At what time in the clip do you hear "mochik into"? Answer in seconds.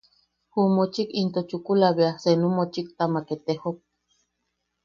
0.75-1.39